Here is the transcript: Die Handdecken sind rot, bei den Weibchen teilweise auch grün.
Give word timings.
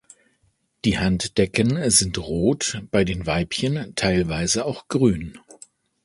Die 0.83 0.97
Handdecken 0.97 1.87
sind 1.91 2.17
rot, 2.17 2.81
bei 2.89 3.03
den 3.05 3.27
Weibchen 3.27 3.93
teilweise 3.95 4.65
auch 4.65 4.87
grün. 4.87 5.37